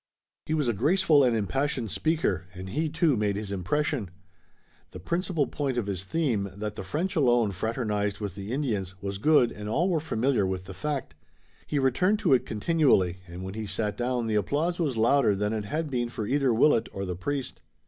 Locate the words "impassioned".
1.37-1.91